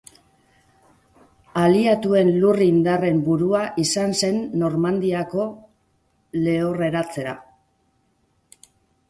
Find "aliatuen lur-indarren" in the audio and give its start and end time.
1.63-3.19